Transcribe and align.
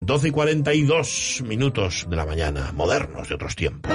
12 0.00 0.28
y 0.28 0.30
42 0.30 1.42
minutos 1.46 2.06
de 2.08 2.16
la 2.16 2.24
mañana, 2.24 2.72
modernos 2.72 3.28
de 3.28 3.34
otros 3.34 3.56
tiempos. 3.56 3.92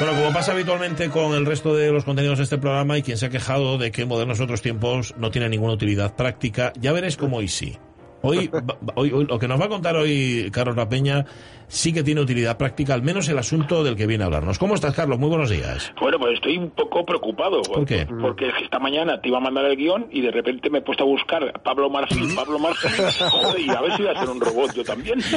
Bueno, 0.00 0.14
como 0.16 0.32
pasa 0.32 0.52
habitualmente 0.52 1.10
con 1.10 1.34
el 1.34 1.44
resto 1.44 1.74
de 1.74 1.92
los 1.92 2.04
contenidos 2.04 2.38
de 2.38 2.44
este 2.44 2.56
programa, 2.56 2.96
y 2.96 3.02
quien 3.02 3.18
se 3.18 3.26
ha 3.26 3.30
quejado 3.30 3.76
de 3.76 3.92
que 3.92 4.06
Modernos 4.06 4.38
de 4.38 4.44
otros 4.44 4.62
tiempos 4.62 5.14
no 5.18 5.30
tiene 5.30 5.50
ninguna 5.50 5.74
utilidad 5.74 6.16
práctica, 6.16 6.72
ya 6.80 6.92
veréis 6.92 7.18
cómo 7.18 7.36
hoy 7.36 7.48
sí. 7.48 7.76
Hoy, 8.22 8.50
hoy, 8.94 9.12
hoy, 9.12 9.26
lo 9.26 9.38
que 9.38 9.46
nos 9.46 9.60
va 9.60 9.66
a 9.66 9.68
contar 9.68 9.96
hoy 9.96 10.50
Carlos 10.52 10.76
La 10.76 10.88
Peña 10.88 11.26
sí 11.70 11.92
que 11.92 12.02
tiene 12.02 12.20
utilidad 12.20 12.56
práctica, 12.58 12.92
al 12.94 13.02
menos 13.02 13.28
el 13.28 13.38
asunto 13.38 13.82
del 13.84 13.94
que 13.96 14.06
viene 14.06 14.24
a 14.24 14.26
hablarnos. 14.26 14.58
¿Cómo 14.58 14.74
estás, 14.74 14.92
Carlos? 14.94 15.18
Muy 15.18 15.28
buenos 15.28 15.48
días. 15.48 15.92
Bueno, 16.00 16.18
pues 16.18 16.34
estoy 16.34 16.58
un 16.58 16.70
poco 16.70 17.06
preocupado. 17.06 17.62
¿Por 17.62 17.86
qué? 17.86 18.06
Porque 18.20 18.50
esta 18.62 18.78
mañana 18.80 19.20
te 19.20 19.28
iba 19.28 19.38
a 19.38 19.40
mandar 19.40 19.64
el 19.66 19.76
guion 19.76 20.06
y 20.10 20.20
de 20.20 20.30
repente 20.32 20.68
me 20.68 20.78
he 20.78 20.82
puesto 20.82 21.04
a 21.04 21.06
buscar 21.06 21.52
Pablo 21.62 21.88
Marfil, 21.88 22.34
Pablo 22.34 22.58
Marfil, 22.58 22.90
joder, 23.30 23.60
y 23.60 23.70
a 23.70 23.80
ver 23.80 23.92
si 23.96 24.02
voy 24.02 24.10
a 24.14 24.20
ser 24.20 24.28
un 24.28 24.40
robot 24.40 24.74
yo 24.74 24.84
también. 24.84 25.20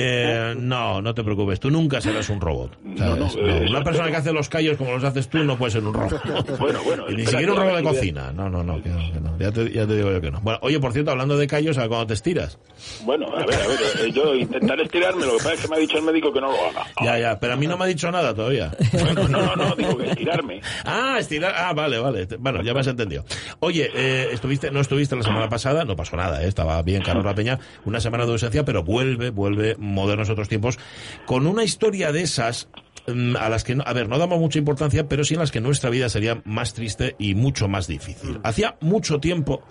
Eh, 0.00 0.54
no, 0.58 1.00
no 1.02 1.14
te 1.14 1.22
preocupes, 1.24 1.58
tú 1.60 1.70
nunca 1.70 2.00
serás 2.00 2.28
un 2.30 2.40
robot. 2.40 2.78
No, 2.82 3.16
no, 3.16 3.28
¿sabes? 3.28 3.62
eh, 3.62 3.66
Una 3.68 3.82
persona 3.82 4.10
que 4.10 4.16
hace 4.16 4.32
los 4.32 4.48
callos 4.48 4.76
como 4.76 4.92
los 4.92 5.04
haces 5.04 5.28
tú 5.28 5.38
no 5.44 5.56
puede 5.56 5.72
ser 5.72 5.84
un 5.84 5.94
robot. 5.94 6.20
Bueno, 6.58 6.80
bueno, 6.84 7.04
Y 7.10 7.16
ni 7.16 7.26
siquiera 7.26 7.52
un 7.52 7.58
robot 7.58 7.72
de 7.74 7.78
a 7.78 7.82
cocina. 7.82 8.32
No, 8.32 8.48
no, 8.48 8.62
no, 8.62 8.82
que 8.82 8.88
no, 8.88 9.12
que 9.12 9.20
no. 9.20 9.38
Ya, 9.38 9.50
te, 9.52 9.70
ya 9.70 9.86
te 9.86 9.96
digo 9.96 10.10
yo 10.10 10.20
que 10.20 10.30
no. 10.30 10.40
Bueno, 10.40 10.58
oye, 10.62 10.78
por 10.80 10.92
cierto, 10.92 11.10
hablando 11.10 11.36
de 11.36 11.46
callos, 11.46 11.78
¿a 11.78 11.88
cuándo 11.88 12.06
te 12.06 12.14
estiras? 12.14 12.58
Bueno, 13.04 13.26
a 13.34 13.44
ver, 13.44 13.54
a 13.54 13.66
ver, 13.66 13.78
eh, 14.06 14.12
yo 14.12 14.34
intentaré 14.34 14.84
estirarme, 14.84 15.24
lo 15.26 15.32
que 15.32 15.44
pasa 15.44 15.52
es 15.58 15.62
que 15.64 15.68
me 15.68 15.76
ha 15.76 15.78
dicho 15.78 15.98
el 15.98 16.04
médico 16.04 16.32
que 16.32 16.40
no 16.40 16.52
lo 16.52 16.64
haga. 16.66 16.86
Ya, 17.02 17.18
ya, 17.18 17.40
pero 17.40 17.54
a 17.54 17.56
mí 17.56 17.66
no 17.66 17.76
me 17.76 17.84
ha 17.84 17.86
dicho 17.88 18.10
nada 18.10 18.34
todavía. 18.34 18.70
Bueno, 18.92 19.28
no, 19.28 19.42
no, 19.42 19.56
no, 19.56 19.76
digo 19.76 19.96
que 19.96 20.10
estirarme. 20.10 20.60
Ah, 20.84 21.16
estirar. 21.18 21.54
Ah, 21.56 21.72
vale, 21.72 21.98
vale. 21.98 22.26
Bueno, 22.38 22.62
ya 22.62 22.74
me 22.74 22.80
has 22.80 22.86
entendido. 22.86 23.24
Oye, 23.60 23.90
eh, 23.94 24.28
estuviste, 24.32 24.70
no 24.70 24.80
estuviste 24.80 25.16
la 25.16 25.22
semana 25.22 25.48
pasada, 25.48 25.84
no 25.84 25.96
pasó 25.96 26.16
nada, 26.16 26.42
¿eh? 26.42 26.48
estaba 26.48 26.80
bien 26.82 27.02
Carlos 27.02 27.24
La 27.24 27.34
Peña, 27.34 27.58
una 27.84 28.00
semana 28.00 28.24
de 28.24 28.32
ausencia, 28.32 28.64
pero 28.64 28.82
vuelve, 28.82 29.30
vuelve, 29.30 29.76
modernos 29.78 30.30
otros 30.30 30.48
tiempos, 30.48 30.78
con 31.26 31.46
una 31.46 31.64
historia 31.64 32.12
de 32.12 32.22
esas 32.22 32.68
a 33.38 33.48
las 33.48 33.64
que, 33.64 33.76
a 33.84 33.92
ver, 33.92 34.08
no 34.08 34.18
damos 34.18 34.38
mucha 34.38 34.58
importancia, 34.58 35.08
pero 35.08 35.24
sí 35.24 35.34
en 35.34 35.40
las 35.40 35.50
que 35.50 35.60
nuestra 35.60 35.90
vida 35.90 36.08
sería 36.08 36.42
más 36.44 36.74
triste 36.74 37.16
y 37.18 37.34
mucho 37.34 37.68
más 37.68 37.86
difícil. 37.86 38.40
Hacía 38.42 38.76
mucho 38.80 39.20
tiempo 39.20 39.62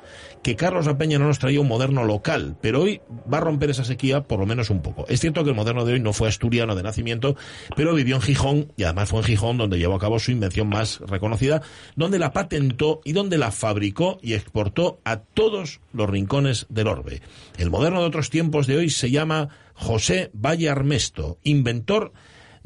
que 0.44 0.56
Carlos 0.56 0.86
La 0.86 0.98
Peña 0.98 1.20
no 1.20 1.28
nos 1.28 1.40
traía 1.40 1.60
un 1.60 1.68
moderno 1.68 2.04
local, 2.04 2.58
pero 2.62 2.82
hoy 2.82 3.02
va 3.32 3.38
a 3.38 3.42
romper 3.42 3.70
esa 3.70 3.84
sequía 3.84 4.24
por 4.24 4.40
lo 4.40 4.46
menos 4.46 4.70
un 4.70 4.82
poco. 4.82 5.06
Es 5.08 5.20
cierto 5.20 5.44
que 5.44 5.50
el 5.50 5.56
moderno 5.56 5.86
de 5.86 5.94
hoy 5.94 6.00
no 6.00 6.14
fue 6.14 6.28
asturiano 6.28 6.76
de 6.76 6.84
nacimiento, 6.84 7.36
pero 7.76 7.94
vivió 7.94 8.16
en 8.16 8.22
Gijón 8.22 8.74
y 8.78 8.84
además 8.84 9.10
fue 9.10 9.20
en 9.20 9.26
Gijón 9.26 9.58
donde 9.58 9.78
llevó 9.78 9.96
a 9.96 10.00
cabo 10.00 10.20
su 10.20 10.32
invención 10.32 10.70
más 10.70 11.00
reconocida, 11.02 11.62
donde 11.96 12.20
la 12.20 12.32
patentó 12.32 13.02
y 13.04 13.14
donde 13.14 13.38
la 13.38 13.52
fabricó 13.52 14.20
y 14.22 14.34
exportó 14.34 15.00
a 15.04 15.18
todos 15.18 15.82
los 15.94 16.10
rincones 16.10 16.66
del 16.70 16.88
orbe. 16.88 17.22
El 17.58 17.70
moderno 17.70 18.02
de 18.02 18.08
otros 18.08 18.30
tiempos 18.30 18.68
de 18.68 18.78
hoy 18.78 18.90
se 18.90 19.12
llama 19.12 19.50
José 19.74 20.32
Valle 20.34 20.70
Armesto, 20.70 21.38
inventor 21.44 22.14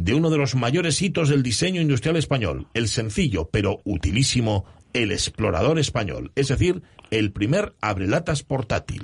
de 0.03 0.16
uno 0.16 0.29
de 0.29 0.38
los 0.38 0.56
mayores 0.56 1.01
hitos 1.01 1.29
del 1.29 1.44
diseño 1.44 1.79
industrial 1.79 2.16
español, 2.16 2.67
el 2.73 2.88
sencillo 2.88 3.50
pero 3.51 3.81
utilísimo 3.85 4.66
el 4.94 5.12
explorador 5.12 5.79
español, 5.79 6.31
es 6.35 6.47
decir, 6.47 6.81
el 7.12 7.31
primer 7.31 7.73
abrelatas 7.81 8.44
portátil. 8.44 9.03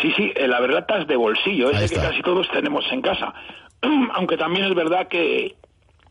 Sí, 0.00 0.12
sí, 0.16 0.32
el 0.36 0.54
abrelatas 0.54 1.06
de 1.08 1.16
bolsillo, 1.16 1.70
ese 1.70 1.94
que 1.94 2.00
casi 2.00 2.22
todos 2.22 2.48
tenemos 2.52 2.84
en 2.92 3.02
casa. 3.02 3.34
Aunque 4.14 4.36
también 4.36 4.66
es 4.66 4.74
verdad 4.74 5.08
que... 5.08 5.56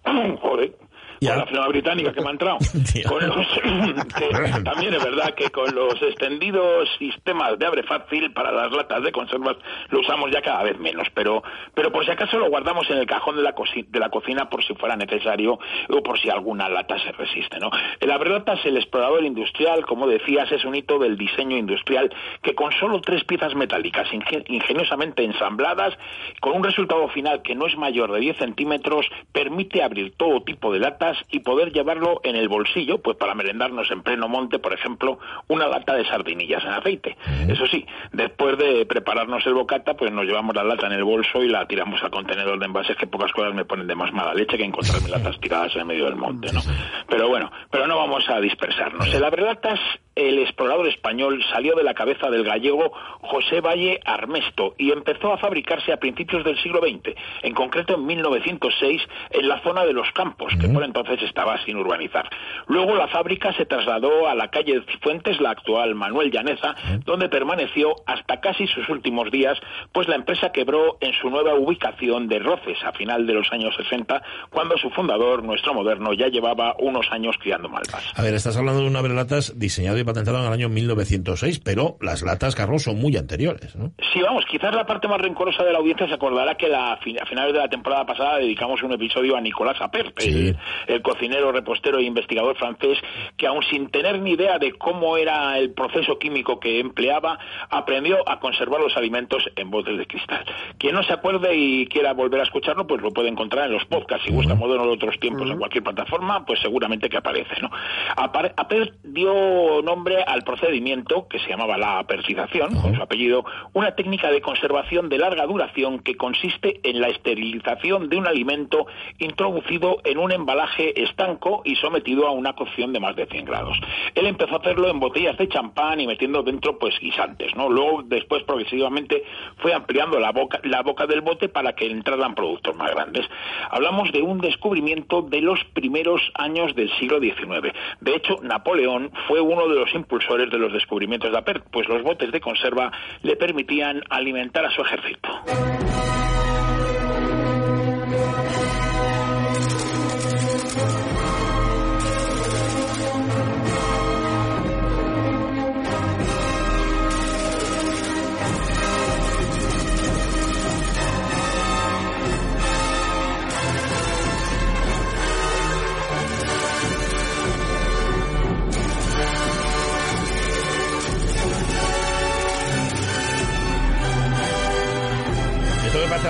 Joder. 0.41 0.75
Ya. 1.21 1.31
Con 1.31 1.39
la 1.39 1.45
flema 1.47 1.67
británica 1.67 2.13
que 2.13 2.21
me 2.21 2.27
ha 2.27 2.31
entrado. 2.31 2.57
Tío. 2.93 3.09
Con 3.09 3.27
los- 3.27 3.47
que 4.17 4.61
también 4.63 4.93
es 4.93 5.03
verdad 5.03 5.33
que 5.35 5.49
con 5.49 5.73
los 5.75 6.01
extendidos 6.01 6.89
sistemas 6.97 7.57
de 7.59 7.65
abre 7.65 7.83
fácil 7.83 8.31
para 8.31 8.51
las 8.51 8.71
latas 8.71 9.03
de 9.03 9.11
conservas 9.11 9.57
lo 9.89 9.99
usamos 9.99 10.31
ya 10.31 10.41
cada 10.41 10.63
vez 10.63 10.77
menos, 10.79 11.07
pero 11.13 11.43
pero 11.73 11.91
por 11.91 12.05
si 12.05 12.11
acaso 12.11 12.37
lo 12.39 12.49
guardamos 12.49 12.89
en 12.89 12.97
el 12.99 13.05
cajón 13.05 13.35
de 13.35 13.43
la, 13.43 13.53
de 13.87 13.99
la 13.99 14.09
cocina 14.09 14.49
por 14.49 14.63
si 14.63 14.73
fuera 14.75 14.95
necesario 14.95 15.59
o 15.89 16.03
por 16.03 16.19
si 16.19 16.29
alguna 16.29 16.69
lata 16.69 16.97
se 16.99 17.11
resiste, 17.11 17.59
¿no? 17.59 17.69
El 17.99 18.11
abrelatas, 18.11 18.59
el 18.65 18.77
explorador 18.77 19.23
industrial, 19.23 19.85
como 19.85 20.07
decías, 20.07 20.51
es 20.51 20.63
un 20.65 20.75
hito 20.75 20.99
del 20.99 21.17
diseño 21.17 21.57
industrial 21.57 22.13
que 22.41 22.55
con 22.55 22.71
solo 22.73 23.01
tres 23.01 23.23
piezas 23.25 23.55
metálicas 23.55 24.07
inge- 24.11 24.43
ingeniosamente 24.47 25.23
ensambladas, 25.23 25.93
con 26.39 26.53
un 26.53 26.63
resultado 26.63 27.07
final 27.09 27.41
que 27.41 27.55
no 27.55 27.67
es 27.67 27.75
mayor 27.77 28.11
de 28.11 28.19
10 28.19 28.37
centímetros, 28.37 29.05
permite 29.31 29.83
abrir 29.83 30.13
todo 30.15 30.41
tipo 30.43 30.71
de 30.71 30.79
latas 30.79 31.08
y 31.29 31.39
poder 31.39 31.71
llevarlo 31.71 32.21
en 32.23 32.35
el 32.35 32.49
bolsillo, 32.49 32.99
pues 33.01 33.17
para 33.17 33.35
merendarnos 33.35 33.89
en 33.91 34.01
pleno 34.01 34.27
monte, 34.27 34.59
por 34.59 34.73
ejemplo, 34.73 35.19
una 35.47 35.67
lata 35.67 35.95
de 35.95 36.05
sardinillas 36.05 36.63
en 36.63 36.71
aceite. 36.71 37.17
Eso 37.47 37.65
sí, 37.67 37.85
después 38.11 38.57
de 38.57 38.85
prepararnos 38.85 39.45
el 39.45 39.53
bocata, 39.53 39.95
pues 39.95 40.11
nos 40.11 40.25
llevamos 40.25 40.55
la 40.55 40.63
lata 40.63 40.87
en 40.87 40.93
el 40.93 41.03
bolso 41.03 41.43
y 41.43 41.49
la 41.49 41.67
tiramos 41.67 42.01
al 42.03 42.11
contenedor 42.11 42.59
de 42.59 42.65
envases, 42.65 42.97
que 42.97 43.07
pocas 43.07 43.31
cosas 43.31 43.53
me 43.53 43.65
ponen 43.65 43.87
de 43.87 43.95
más 43.95 44.11
mala 44.13 44.33
leche 44.33 44.57
que 44.57 44.63
encontrarme 44.63 45.09
latas 45.09 45.39
tiradas 45.39 45.75
en 45.75 45.87
medio 45.87 46.05
del 46.05 46.15
monte, 46.15 46.51
¿no? 46.53 46.61
Pero 47.07 47.27
bueno, 47.27 47.51
pero 47.69 47.87
no 47.87 47.97
vamos 47.97 48.29
a 48.29 48.39
dispersarnos. 48.39 49.13
El 49.13 49.23
abrelatas 49.23 49.79
el 50.19 50.39
explorador 50.39 50.87
español 50.87 51.41
salió 51.51 51.75
de 51.75 51.83
la 51.83 51.93
cabeza 51.93 52.29
del 52.29 52.43
gallego 52.43 52.91
José 53.21 53.61
Valle 53.61 53.99
Armesto 54.05 54.75
y 54.77 54.91
empezó 54.91 55.31
a 55.31 55.37
fabricarse 55.37 55.93
a 55.93 55.97
principios 55.97 56.43
del 56.43 56.61
siglo 56.61 56.81
XX, 56.81 57.15
en 57.43 57.53
concreto 57.53 57.95
en 57.95 58.05
1906 58.05 59.01
en 59.31 59.47
la 59.47 59.61
zona 59.61 59.85
de 59.85 59.93
los 59.93 60.11
Campos, 60.11 60.53
que 60.59 60.67
por 60.67 60.83
entonces 60.83 61.21
estaba 61.23 61.63
sin 61.63 61.77
urbanizar. 61.77 62.29
Luego 62.67 62.95
la 62.95 63.07
fábrica 63.07 63.53
se 63.53 63.65
trasladó 63.65 64.27
a 64.27 64.35
la 64.35 64.49
calle 64.49 64.83
Cifuentes, 64.91 65.39
la 65.39 65.51
actual 65.51 65.95
Manuel 65.95 66.31
Llaneza, 66.31 66.75
donde 67.05 67.29
permaneció 67.29 67.95
hasta 68.05 68.41
casi 68.41 68.67
sus 68.67 68.89
últimos 68.89 69.31
días, 69.31 69.57
pues 69.93 70.07
la 70.07 70.15
empresa 70.15 70.51
quebró 70.51 70.97
en 70.99 71.13
su 71.13 71.29
nueva 71.29 71.55
ubicación 71.55 72.27
de 72.27 72.39
Roces 72.39 72.77
a 72.83 72.91
final 72.91 73.25
de 73.25 73.33
los 73.33 73.51
años 73.51 73.75
60, 73.75 74.21
cuando 74.49 74.77
su 74.77 74.89
fundador, 74.89 75.43
nuestro 75.43 75.73
moderno, 75.73 76.13
ya 76.13 76.27
llevaba 76.27 76.75
unos 76.79 77.07
años 77.11 77.35
criando 77.39 77.69
malvas. 77.69 78.03
A 78.15 78.21
ver, 78.21 78.33
estás 78.33 78.57
hablando 78.57 78.81
de 78.81 78.87
un 78.87 78.95
abrelatas 78.95 79.57
diseñado 79.57 79.97
y 79.97 80.03
patentado 80.09 80.39
en 80.39 80.45
el 80.45 80.53
año 80.53 80.69
1906, 80.69 81.59
pero 81.59 81.97
las 82.01 82.21
latas, 82.21 82.55
Carlos, 82.55 82.83
son 82.83 82.99
muy 82.99 83.15
anteriores, 83.17 83.75
¿no? 83.75 83.91
Sí, 84.13 84.21
vamos, 84.21 84.45
quizás 84.45 84.73
la 84.75 84.85
parte 84.85 85.07
más 85.07 85.19
rencorosa 85.21 85.63
de 85.63 85.71
la 85.73 85.79
audiencia 85.79 86.07
se 86.07 86.13
acordará 86.13 86.55
que 86.55 86.67
la, 86.67 86.93
a 86.93 86.97
finales 86.97 87.53
de 87.53 87.59
la 87.59 87.67
temporada 87.69 88.05
pasada 88.05 88.37
dedicamos 88.37 88.81
un 88.83 88.91
episodio 88.93 89.35
a 89.37 89.41
Nicolás 89.41 89.77
Appert, 89.81 90.19
Sí. 90.19 90.29
el, 90.29 90.57
el 90.87 91.01
cocinero, 91.01 91.51
repostero 91.51 91.97
e 91.99 92.03
investigador 92.03 92.55
francés, 92.57 92.97
que 93.37 93.47
aun 93.47 93.63
sin 93.63 93.89
tener 93.89 94.19
ni 94.19 94.31
idea 94.31 94.57
de 94.59 94.73
cómo 94.73 95.17
era 95.17 95.57
el 95.57 95.71
proceso 95.71 96.17
químico 96.19 96.59
que 96.59 96.79
empleaba, 96.79 97.37
aprendió 97.69 98.17
a 98.27 98.39
conservar 98.39 98.81
los 98.81 98.95
alimentos 98.97 99.43
en 99.55 99.69
botes 99.69 99.97
de 99.97 100.05
cristal. 100.07 100.45
Quien 100.77 100.95
no 100.95 101.03
se 101.03 101.13
acuerde 101.13 101.55
y 101.55 101.87
quiera 101.87 102.13
volver 102.13 102.39
a 102.39 102.43
escucharlo, 102.43 102.87
pues 102.87 103.01
lo 103.01 103.11
puede 103.11 103.29
encontrar 103.29 103.67
en 103.67 103.73
los 103.73 103.85
podcasts. 103.85 104.25
Si 104.25 104.31
busca 104.33 104.55
Moderno 104.55 104.85
de 104.85 104.91
otros 104.93 105.19
tiempos 105.19 105.49
en 105.49 105.57
cualquier 105.57 105.83
plataforma, 105.83 106.45
pues 106.45 106.59
seguramente 106.61 107.09
que 107.09 107.17
aparece, 107.17 107.55
¿no? 107.61 107.69
Appert 108.15 108.93
dio 109.03 109.81
nombre 109.83 109.98
al 110.25 110.43
procedimiento 110.43 111.27
que 111.27 111.39
se 111.39 111.49
llamaba 111.49 111.77
la 111.77 111.99
apertización, 111.99 112.75
con 112.75 112.95
su 112.95 113.01
apellido, 113.01 113.43
una 113.73 113.95
técnica 113.95 114.31
de 114.31 114.41
conservación 114.41 115.09
de 115.09 115.17
larga 115.17 115.45
duración 115.45 115.99
que 115.99 116.15
consiste 116.15 116.79
en 116.83 117.01
la 117.01 117.09
esterilización 117.09 118.09
de 118.09 118.17
un 118.17 118.27
alimento 118.27 118.87
introducido 119.17 119.97
en 120.03 120.17
un 120.17 120.31
embalaje 120.31 121.01
estanco 121.03 121.61
y 121.65 121.75
sometido 121.75 122.27
a 122.27 122.31
una 122.31 122.53
cocción 122.53 122.93
de 122.93 122.99
más 122.99 123.15
de 123.15 123.25
100 123.25 123.45
grados. 123.45 123.77
Él 124.15 124.25
empezó 124.25 124.55
a 124.55 124.59
hacerlo 124.59 124.89
en 124.89 124.99
botellas 124.99 125.37
de 125.37 125.47
champán 125.47 125.99
y 125.99 126.07
metiendo 126.07 126.43
dentro 126.43 126.77
pues 126.77 126.97
guisantes, 126.99 127.55
¿no? 127.55 127.69
Luego 127.69 128.03
después 128.03 128.43
progresivamente 128.43 129.23
fue 129.57 129.73
ampliando 129.73 130.19
la 130.19 130.31
boca 130.31 130.59
la 130.63 130.81
boca 130.81 131.05
del 131.07 131.21
bote 131.21 131.49
para 131.49 131.73
que 131.73 131.87
entraran 131.87 132.35
productos 132.35 132.75
más 132.75 132.91
grandes. 132.91 133.25
Hablamos 133.69 134.11
de 134.11 134.21
un 134.21 134.39
descubrimiento 134.39 135.21
de 135.21 135.41
los 135.41 135.63
primeros 135.73 136.21
años 136.35 136.75
del 136.75 136.89
siglo 136.99 137.19
XIX. 137.19 137.73
De 138.01 138.15
hecho, 138.15 138.37
Napoleón 138.41 139.11
fue 139.27 139.41
uno 139.41 139.67
de 139.67 139.75
los 139.75 139.88
impulsores 139.93 140.49
de 140.49 140.57
los 140.57 140.73
descubrimientos 140.73 141.31
de 141.31 141.37
Appert, 141.37 141.65
pues 141.71 141.87
los 141.87 142.03
botes 142.03 142.31
de 142.31 142.41
conserva 142.41 142.91
le 143.21 143.35
permitían 143.35 144.01
alimentar 144.09 144.65
a 144.65 144.71
su 144.71 144.81
ejército. 144.81 145.29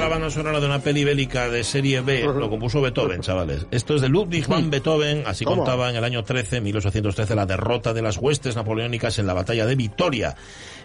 Banda 0.09 0.29
sonora 0.29 0.59
de 0.59 0.65
una 0.65 0.79
peli 0.79 1.03
bélica 1.03 1.49
de 1.49 1.63
serie 1.63 2.01
B, 2.01 2.23
lo 2.23 2.49
compuso 2.49 2.81
Beethoven, 2.81 3.21
chavales. 3.21 3.67
Esto 3.71 3.95
es 3.95 4.01
de 4.01 4.09
Ludwig 4.09 4.47
van 4.47 4.69
Beethoven, 4.69 5.23
así 5.25 5.45
contaba 5.45 5.89
en 5.89 5.95
el 5.95 6.03
año 6.03 6.23
13, 6.23 6.61
1813, 6.61 7.35
la 7.35 7.45
derrota 7.45 7.93
de 7.93 8.01
las 8.01 8.17
huestes 8.17 8.55
napoleónicas 8.55 9.19
en 9.19 9.27
la 9.27 9.33
batalla 9.33 9.65
de 9.65 9.75
Vitoria. 9.75 10.35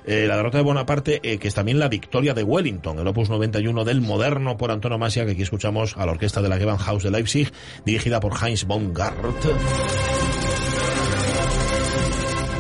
Eh, 0.06 0.26
la 0.28 0.36
derrota 0.36 0.58
de 0.58 0.64
Bonaparte, 0.64 1.20
eh, 1.22 1.38
que 1.38 1.48
es 1.48 1.54
también 1.54 1.78
la 1.78 1.88
victoria 1.88 2.34
de 2.34 2.42
Wellington, 2.42 2.98
el 2.98 3.06
opus 3.06 3.30
91 3.30 3.84
del 3.84 4.02
moderno 4.02 4.58
por 4.58 4.70
antonomasia, 4.70 5.24
que 5.24 5.32
aquí 5.32 5.42
escuchamos 5.42 5.96
a 5.96 6.04
la 6.04 6.12
orquesta 6.12 6.42
de 6.42 6.50
la 6.50 6.58
Gewandhaus 6.58 7.02
de 7.02 7.10
Leipzig, 7.10 7.50
dirigida 7.86 8.20
por 8.20 8.34
Heinz 8.40 8.64
von 8.64 8.92
Gart. 8.92 9.16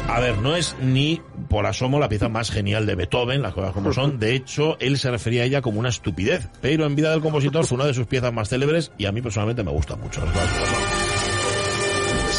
A 0.08 0.20
ver, 0.20 0.38
no 0.38 0.54
es 0.56 0.76
ni 0.80 1.20
por 1.48 1.66
asomo 1.66 1.98
la 1.98 2.08
pieza 2.08 2.28
más 2.28 2.50
genial 2.50 2.86
de 2.86 2.94
Beethoven, 2.94 3.42
las 3.42 3.54
cosas 3.54 3.72
como 3.72 3.92
son. 3.92 4.18
De 4.18 4.34
hecho, 4.34 4.76
él 4.80 4.98
se 4.98 5.10
refería 5.10 5.42
a 5.42 5.44
ella 5.46 5.62
como 5.62 5.80
una 5.80 5.88
estupidez. 5.88 6.48
Pero 6.60 6.86
en 6.86 6.96
vida 6.96 7.10
del 7.10 7.20
compositor 7.20 7.66
fue 7.66 7.76
una 7.76 7.86
de 7.86 7.94
sus 7.94 8.06
piezas 8.06 8.32
más 8.32 8.48
célebres 8.48 8.92
y 8.98 9.06
a 9.06 9.12
mí 9.12 9.22
personalmente 9.22 9.62
me 9.62 9.70
gusta 9.70 9.96
mucho. 9.96 10.22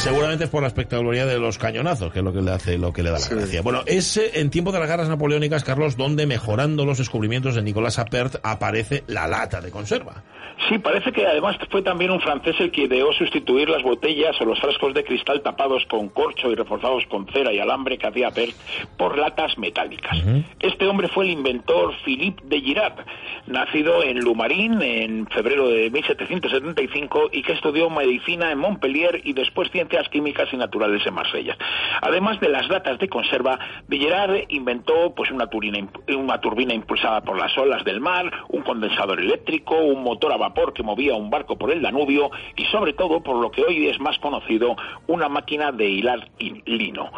Seguramente 0.06 0.44
es 0.44 0.52
por 0.52 0.62
la 0.62 0.68
espectacularidad 0.68 1.26
de 1.26 1.40
los 1.40 1.58
cañonazos, 1.58 2.14
que 2.14 2.20
es 2.20 2.26
lo 2.26 2.32
que 2.32 2.40
le 2.40 2.52
hace, 2.52 2.78
lo 2.78 2.94
que 2.94 3.02
le 3.02 3.10
da 3.10 3.18
la 3.18 3.28
gracia. 3.28 3.64
Bueno, 3.64 3.82
es 3.88 4.18
en 4.18 4.52
tiempo 4.52 4.72
de 4.72 4.80
las 4.80 4.88
guerras 4.88 5.10
napoleónicas, 5.10 5.64
Carlos, 5.64 5.98
donde 5.98 6.28
mejorando 6.28 6.86
los 6.86 7.00
descubrimientos 7.00 7.56
de 7.56 7.64
Nicolas 7.64 7.98
Appert 7.98 8.36
aparece 8.44 9.04
la 9.08 9.28
lata 9.28 9.62
de 9.62 9.72
conserva. 9.72 10.24
Sí, 10.70 10.80
parece 10.80 11.12
que 11.12 11.26
además 11.28 11.58
fue 11.70 11.82
también 11.82 12.12
un 12.12 12.22
francés 12.22 12.56
el 12.60 12.72
que 12.72 12.84
ideó 12.84 13.12
sustituir 13.14 13.70
las 13.70 13.84
botellas 13.84 14.40
o 14.40 14.46
los 14.46 14.60
frascos 14.60 14.94
de 14.94 15.04
cristal 15.04 15.42
tapados 15.42 15.86
con 15.88 16.10
corcho 16.10 16.50
y 16.50 16.56
reforzados 16.56 17.06
con 17.08 17.28
cera 17.28 17.52
y 17.52 17.60
alambre 17.60 17.98
que 17.98 18.08
hacía 18.08 18.30
Appert 18.30 18.56
por 18.98 19.18
latas 19.18 19.58
metálicas. 19.58 20.18
Este 20.60 20.88
hombre 20.88 21.08
fue 21.10 21.26
el 21.26 21.32
inventor 21.32 21.94
Philippe 22.04 22.42
de 22.46 22.62
Girard, 22.62 23.06
nacido 23.48 24.02
en 24.02 24.20
Lumarín 24.20 24.82
en 24.82 25.28
febrero 25.28 25.68
de 25.68 25.90
1775 25.90 27.30
y 27.32 27.42
que 27.44 27.54
estudió 27.54 27.90
medicina 27.90 28.52
en 28.52 28.58
Montpellier 28.60 29.22
y 29.24 29.34
después 29.34 29.70
químicas 30.10 30.48
y 30.52 30.58
naturales 30.58 31.06
en 31.06 31.14
Marsella. 31.14 31.58
Además 32.02 32.40
de 32.40 32.50
las 32.50 32.68
latas 32.70 33.00
de 33.00 33.10
conserva, 33.10 33.60
Villerard 33.88 34.46
inventó 34.50 35.14
pues 35.16 35.32
una 35.32 35.48
turbina, 35.48 35.88
una 36.10 36.40
turbina 36.40 36.74
impulsada 36.74 37.22
por 37.22 37.38
las 37.38 37.58
olas 37.58 37.84
del 37.84 38.00
mar, 38.00 38.32
un 38.50 38.62
condensador 38.64 39.20
eléctrico, 39.20 39.78
un 39.78 40.04
motor 40.04 40.34
a 40.34 40.38
vapor 40.38 40.74
que 40.74 40.84
movía 40.84 41.16
un 41.16 41.30
barco 41.30 41.58
por 41.58 41.72
el 41.72 41.82
Danubio 41.82 42.32
y 42.56 42.66
sobre 42.66 42.94
todo, 42.94 43.22
por 43.22 43.38
lo 43.38 43.52
que 43.52 43.64
hoy 43.64 43.88
es 43.88 44.00
más 44.00 44.18
conocido, 44.20 44.76
una 45.08 45.30
máquina 45.30 45.72
de 45.72 45.90
hilar 45.90 46.30
lino. 46.66 47.12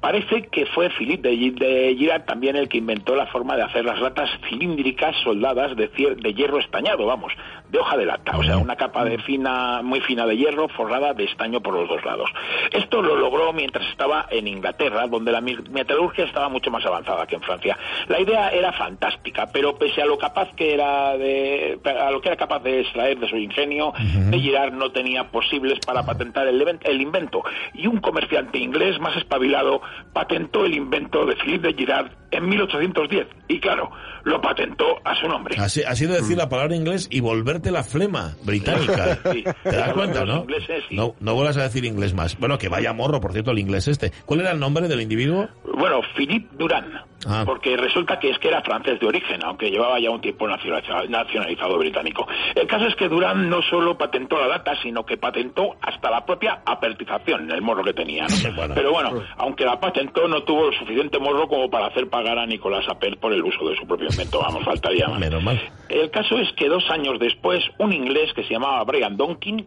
Parece 0.00 0.48
que 0.48 0.66
fue 0.66 0.90
Philippe 0.90 1.28
de 1.28 1.94
Girard 1.96 2.24
también 2.24 2.56
el 2.56 2.68
que 2.68 2.78
inventó 2.78 3.14
la 3.14 3.26
forma 3.26 3.56
de 3.56 3.62
hacer 3.62 3.84
las 3.84 4.00
latas 4.00 4.30
cilíndricas 4.48 5.14
soldadas 5.22 5.76
de, 5.76 5.88
de 5.88 6.34
hierro 6.34 6.58
estañado, 6.58 7.06
vamos, 7.06 7.32
de 7.72 7.78
hoja 7.78 7.96
de 7.96 8.04
lata, 8.04 8.36
o 8.36 8.44
sea, 8.44 8.58
una 8.58 8.76
capa 8.76 9.02
de 9.02 9.16
fina, 9.18 9.80
muy 9.82 10.00
fina 10.02 10.26
de 10.26 10.36
hierro 10.36 10.68
forrada 10.68 11.14
de 11.14 11.24
estaño 11.24 11.62
por 11.62 11.72
los 11.72 11.88
dos 11.88 12.04
lados. 12.04 12.30
Esto 12.70 13.00
lo 13.00 13.16
logró 13.16 13.54
mientras 13.54 13.88
estaba 13.88 14.26
en 14.30 14.46
Inglaterra, 14.46 15.06
donde 15.06 15.32
la 15.32 15.40
metalurgia 15.40 16.24
estaba 16.24 16.50
mucho 16.50 16.70
más 16.70 16.84
avanzada 16.84 17.26
que 17.26 17.36
en 17.36 17.40
Francia. 17.40 17.78
La 18.08 18.20
idea 18.20 18.50
era 18.50 18.72
fantástica, 18.74 19.48
pero 19.50 19.78
pese 19.78 20.02
a 20.02 20.06
lo 20.06 20.18
capaz 20.18 20.50
que 20.54 20.74
era 20.74 21.16
de, 21.16 21.80
a 21.84 22.10
lo 22.10 22.20
que 22.20 22.28
era 22.28 22.36
capaz 22.36 22.62
de 22.62 22.80
extraer 22.80 23.18
de 23.18 23.28
su 23.28 23.38
ingenio, 23.38 23.94
de 23.96 24.38
Girard 24.38 24.74
no 24.74 24.92
tenía 24.92 25.30
posibles 25.30 25.78
para 25.86 26.04
patentar 26.04 26.46
el, 26.46 26.78
el 26.82 27.00
invento. 27.00 27.42
Y 27.72 27.86
un 27.86 28.00
comerciante 28.00 28.58
inglés 28.58 29.00
más 29.00 29.16
espabilado 29.16 29.80
patentó 30.12 30.66
el 30.66 30.74
invento 30.74 31.24
de 31.24 31.36
Philippe 31.36 31.68
de 31.68 31.74
Girard 31.74 32.10
en 32.30 32.48
1810. 32.48 33.28
Y 33.48 33.60
claro, 33.60 33.90
lo 34.24 34.40
patentó 34.40 35.00
a 35.04 35.14
su 35.14 35.28
nombre. 35.28 35.56
Así, 35.58 35.82
ha 35.82 35.94
sido 35.94 36.14
decir 36.14 36.36
la 36.36 36.48
palabra 36.48 36.74
inglés 36.74 37.08
y 37.10 37.20
la 37.70 37.82
flema 37.82 38.34
británica. 38.42 39.18
¿Te 39.62 39.76
das 39.76 39.92
cuenta, 39.92 40.24
no? 40.24 40.46
no? 40.90 41.14
No 41.20 41.34
vuelvas 41.34 41.56
a 41.56 41.62
decir 41.62 41.84
inglés 41.84 42.14
más. 42.14 42.38
Bueno, 42.38 42.58
que 42.58 42.68
vaya 42.68 42.92
morro, 42.92 43.20
por 43.20 43.32
cierto, 43.32 43.50
el 43.52 43.58
inglés 43.58 43.88
este. 43.88 44.12
¿Cuál 44.26 44.40
era 44.40 44.52
el 44.52 44.58
nombre 44.58 44.88
del 44.88 45.00
individuo? 45.00 45.48
Bueno, 45.78 46.00
Philippe 46.16 46.48
Durand. 46.56 46.92
Ah. 47.26 47.42
Porque 47.46 47.76
resulta 47.76 48.18
que 48.18 48.30
es 48.30 48.38
que 48.38 48.48
era 48.48 48.62
francés 48.62 48.98
de 49.00 49.06
origen, 49.06 49.42
aunque 49.44 49.70
llevaba 49.70 49.98
ya 50.00 50.10
un 50.10 50.20
tiempo 50.20 50.48
nacionalizado 50.48 51.78
británico. 51.78 52.26
El 52.54 52.66
caso 52.66 52.86
es 52.86 52.96
que 52.96 53.08
Durand 53.08 53.48
no 53.48 53.62
solo 53.62 53.96
patentó 53.96 54.38
la 54.38 54.48
data, 54.48 54.74
sino 54.82 55.04
que 55.04 55.16
patentó 55.16 55.76
hasta 55.80 56.10
la 56.10 56.24
propia 56.24 56.62
apertización, 56.64 57.50
el 57.50 57.62
morro 57.62 57.84
que 57.84 57.92
tenía. 57.92 58.26
Pero 58.74 58.92
bueno, 58.92 59.22
aunque 59.36 59.64
la 59.64 59.78
patentó, 59.78 60.26
no 60.28 60.42
tuvo 60.42 60.68
el 60.68 60.78
suficiente 60.78 61.18
morro 61.18 61.48
como 61.48 61.70
para 61.70 61.86
hacer 61.86 62.08
pagar 62.08 62.38
a 62.38 62.46
Nicolás 62.46 62.84
Appert 62.88 63.18
por 63.18 63.32
el 63.32 63.42
uso 63.42 63.68
de 63.68 63.76
su 63.76 63.86
propio 63.86 64.08
invento. 64.10 64.40
Vamos, 64.40 64.64
faltaría 64.64 65.06
más. 65.08 65.20
Menos 65.20 65.42
mal. 65.42 65.60
El 65.88 66.10
caso 66.10 66.38
es 66.38 66.50
que 66.52 66.68
dos 66.68 66.88
años 66.90 67.18
después, 67.18 67.62
un 67.78 67.92
inglés 67.92 68.32
que 68.34 68.42
se 68.44 68.54
llamaba 68.54 68.82
Brian 68.84 69.16
Donkin, 69.16 69.66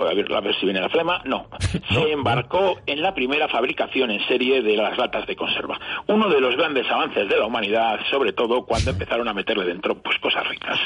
a 0.00 0.14
ver, 0.14 0.32
a 0.32 0.40
ver 0.40 0.54
si 0.56 0.66
viene 0.66 0.80
la 0.80 0.88
flema, 0.88 1.20
no, 1.24 1.46
se 1.90 2.12
embarcó 2.12 2.78
en 2.86 3.02
la 3.02 3.14
primera 3.14 3.48
fabricación 3.48 4.10
en 4.10 4.26
serie 4.26 4.62
de 4.62 4.76
las 4.76 4.96
latas 4.96 5.26
de 5.26 5.36
conserva. 5.36 5.78
Uno 6.06 6.28
de 6.28 6.40
los 6.40 6.56
grandes 6.56 6.86
avances 6.94 7.28
de 7.28 7.36
la 7.36 7.46
humanidad, 7.46 7.98
sobre 8.10 8.32
todo 8.32 8.64
cuando 8.64 8.90
empezaron 8.90 9.28
a 9.28 9.34
meterle 9.34 9.64
dentro 9.64 10.00
pues 10.00 10.18
cosas 10.18 10.48
ricas. 10.48 10.78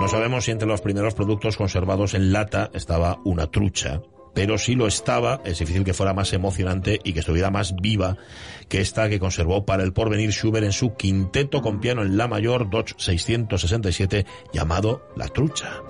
No 0.00 0.08
sabemos 0.08 0.44
si 0.44 0.50
entre 0.50 0.66
los 0.66 0.80
primeros 0.80 1.14
productos 1.14 1.56
conservados 1.56 2.14
en 2.14 2.32
lata 2.32 2.70
estaba 2.74 3.18
una 3.24 3.46
trucha, 3.46 4.00
pero 4.34 4.58
si 4.58 4.74
lo 4.74 4.86
estaba, 4.86 5.40
es 5.44 5.58
difícil 5.58 5.84
que 5.84 5.94
fuera 5.94 6.14
más 6.14 6.32
emocionante 6.32 6.98
y 7.04 7.12
que 7.12 7.20
estuviera 7.20 7.50
más 7.50 7.74
viva 7.76 8.16
que 8.68 8.80
esta 8.80 9.08
que 9.08 9.20
conservó 9.20 9.66
para 9.66 9.82
el 9.82 9.92
porvenir 9.92 10.32
Schubert 10.32 10.64
en 10.64 10.72
su 10.72 10.94
quinteto 10.94 11.60
con 11.60 11.80
piano 11.80 12.02
en 12.02 12.16
La 12.16 12.28
mayor 12.28 12.70
Dodge 12.70 12.94
667 12.96 14.26
llamado 14.52 15.08
La 15.16 15.28
Trucha. 15.28 15.82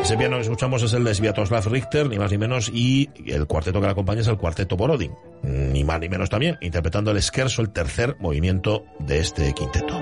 Ese 0.00 0.16
piano 0.16 0.36
que 0.36 0.42
escuchamos 0.42 0.82
es 0.82 0.94
el 0.94 1.04
de 1.04 1.14
Sviatoslav 1.14 1.66
Richter, 1.66 2.08
ni 2.08 2.18
más 2.18 2.30
ni 2.30 2.38
menos, 2.38 2.70
y 2.72 3.10
el 3.26 3.46
cuarteto 3.46 3.78
que 3.80 3.86
le 3.86 3.92
acompaña 3.92 4.22
es 4.22 4.28
el 4.28 4.38
cuarteto 4.38 4.74
Borodin, 4.74 5.12
ni 5.42 5.84
más 5.84 6.00
ni 6.00 6.08
menos 6.08 6.30
también, 6.30 6.56
interpretando 6.62 7.10
el 7.10 7.20
scherzo, 7.20 7.60
el 7.60 7.70
tercer 7.70 8.16
movimiento 8.18 8.86
de 9.00 9.18
este 9.18 9.52
quinteto. 9.52 10.00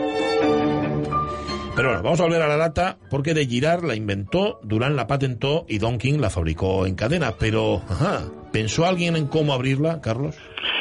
Pero 1.77 1.89
bueno, 1.89 2.03
vamos 2.03 2.21
a 2.21 2.23
volver 2.23 2.41
a 2.41 2.49
la 2.49 2.57
data 2.57 2.97
porque 3.11 3.35
de 3.35 3.45
Girard 3.47 3.85
la 3.85 3.95
inventó, 3.95 4.59
Durán 4.63 4.97
la 4.97 5.07
patentó 5.07 5.67
y 5.69 5.77
Donkin 5.77 6.23
la 6.23 6.31
fabricó 6.31 6.87
en 6.87 6.95
cadena. 6.95 7.35
Pero, 7.39 7.83
ajá, 7.91 8.23
¿pensó 8.51 8.87
alguien 8.87 9.15
en 9.15 9.27
cómo 9.27 9.53
abrirla, 9.53 10.01
Carlos? 10.01 10.37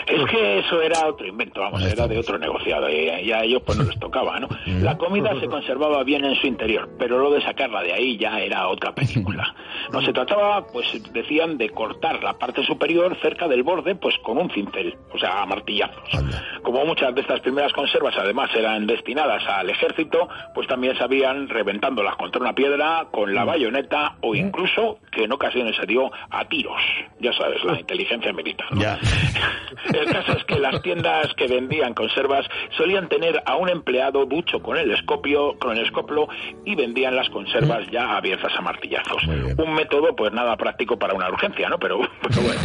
Es 0.07 0.29
que 0.29 0.59
eso 0.59 0.81
era 0.81 1.07
otro 1.07 1.25
invento, 1.25 1.61
vamos, 1.61 1.83
era 1.83 2.07
de 2.07 2.19
otro 2.19 2.37
negociado 2.37 2.89
y, 2.89 3.31
a 3.31 3.43
ellos 3.43 3.61
pues 3.65 3.77
no 3.77 3.83
les 3.83 3.99
tocaba, 3.99 4.39
¿no? 4.39 4.47
La 4.81 4.97
comida 4.97 5.37
se 5.39 5.47
conservaba 5.49 6.03
bien 6.03 6.23
en 6.25 6.35
su 6.35 6.47
interior, 6.47 6.89
pero 6.99 7.17
lo 7.17 7.31
de 7.31 7.41
sacarla 7.41 7.81
de 7.81 7.93
ahí 7.93 8.17
ya 8.17 8.39
era 8.39 8.67
otra 8.67 8.93
película. 8.93 9.55
No 9.91 10.01
se 10.01 10.11
trataba, 10.13 10.65
pues 10.65 10.87
decían, 11.13 11.59
de 11.59 11.69
cortar 11.69 12.23
la 12.23 12.33
parte 12.33 12.65
superior 12.65 13.15
cerca 13.21 13.47
del 13.47 13.61
borde, 13.61 13.93
pues 13.95 14.15
con 14.23 14.39
un 14.39 14.49
cincel, 14.49 14.97
o 15.13 15.19
sea, 15.19 15.43
a 15.43 15.45
martillazos. 15.45 16.09
Como 16.63 16.83
muchas 16.85 17.13
de 17.13 17.21
estas 17.21 17.39
primeras 17.41 17.71
conservas 17.71 18.15
además 18.17 18.49
eran 18.55 18.87
destinadas 18.87 19.43
al 19.47 19.69
ejército, 19.69 20.27
pues 20.55 20.67
también 20.67 20.97
sabían 20.97 21.47
reventándolas 21.49 22.15
contra 22.15 22.41
una 22.41 22.53
piedra 22.53 23.07
con 23.11 23.33
la 23.35 23.45
bayoneta 23.45 24.15
o 24.21 24.33
incluso, 24.33 24.97
que 25.11 25.25
en 25.25 25.31
ocasiones 25.31 25.75
se 25.75 25.85
dio 25.85 26.11
a 26.31 26.45
tiros. 26.45 26.81
Ya 27.19 27.31
sabes, 27.33 27.63
la 27.63 27.79
inteligencia 27.79 28.33
militar. 28.33 28.67
El 29.95 30.11
caso 30.11 30.33
es 30.33 30.43
que 30.45 30.59
las 30.59 30.81
tiendas 30.81 31.33
que 31.35 31.47
vendían 31.47 31.93
conservas 31.93 32.45
solían 32.77 33.07
tener 33.07 33.41
a 33.45 33.55
un 33.55 33.69
empleado 33.69 34.25
ducho 34.25 34.61
con 34.61 34.77
el 34.77 34.91
escopio, 34.91 35.57
con 35.59 35.77
el 35.77 35.85
escoplo 35.85 36.27
y 36.65 36.75
vendían 36.75 37.15
las 37.15 37.29
conservas 37.29 37.87
ya 37.91 38.17
abiertas 38.17 38.51
a 38.57 38.61
martillazos. 38.61 39.23
Un 39.57 39.73
método 39.73 40.15
pues 40.15 40.33
nada 40.33 40.55
práctico 40.57 40.97
para 40.97 41.13
una 41.13 41.29
urgencia, 41.29 41.69
¿no? 41.69 41.79
Pero, 41.79 41.97
bueno. 42.35 42.61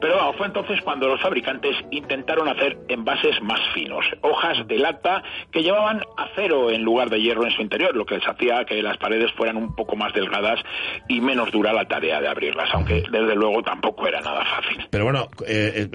Pero 0.00 0.32
fue 0.34 0.46
entonces 0.46 0.80
cuando 0.82 1.08
los 1.08 1.20
fabricantes 1.20 1.76
intentaron 1.90 2.48
hacer 2.48 2.78
envases 2.88 3.40
más 3.42 3.60
finos, 3.74 4.04
hojas 4.22 4.66
de 4.66 4.78
lata 4.78 5.22
que 5.50 5.62
llevaban 5.62 6.02
acero 6.16 6.70
en 6.70 6.82
lugar 6.82 7.10
de 7.10 7.20
hierro 7.20 7.44
en 7.44 7.52
su 7.52 7.62
interior, 7.62 7.94
lo 7.94 8.06
que 8.06 8.16
les 8.16 8.26
hacía 8.26 8.64
que 8.64 8.82
las 8.82 8.96
paredes 8.96 9.32
fueran 9.32 9.56
un 9.56 9.74
poco 9.74 9.96
más 9.96 10.12
delgadas 10.12 10.60
y 11.08 11.20
menos 11.20 11.50
dura 11.50 11.72
la 11.72 11.86
tarea 11.86 12.20
de 12.20 12.28
abrirlas, 12.28 12.68
aunque 12.72 13.02
desde 13.10 13.34
luego 13.34 13.62
tampoco 13.62 14.06
era 14.06 14.20
nada 14.20 14.44
fácil. 14.44 14.86
Pero 14.90 15.04
bueno, 15.04 15.28
eh, 15.46 15.88